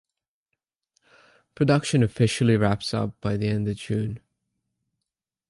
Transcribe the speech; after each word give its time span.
Production 1.53 2.01
officially 2.01 2.57
wrapped 2.57 2.91
up 2.91 3.21
by 3.21 3.37
the 3.37 3.47
end 3.47 3.67
of 3.67 3.77
June. 3.77 4.19